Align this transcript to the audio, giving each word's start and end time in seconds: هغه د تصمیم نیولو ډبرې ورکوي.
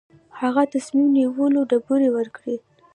هغه 0.39 0.61
د 0.67 0.71
تصمیم 0.73 1.07
نیولو 1.17 1.59
ډبرې 1.69 2.09
ورکوي. 2.17 2.57